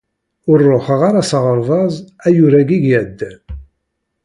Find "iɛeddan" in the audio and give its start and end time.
2.93-3.39